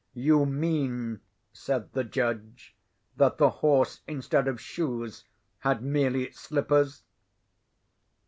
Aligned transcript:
]"You 0.29 0.47
mean," 0.47 1.21
said 1.53 1.93
the 1.93 2.03
judge, 2.03 2.75
"that 3.17 3.37
the 3.37 3.51
horse, 3.61 4.01
instead 4.07 4.47
of 4.47 4.59
shoes, 4.59 5.25
had 5.59 5.83
merely 5.83 6.31
slippers?" 6.31 7.03